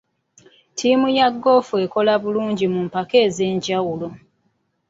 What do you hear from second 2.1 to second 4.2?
bulungi mu mpaka ez'enjawulo.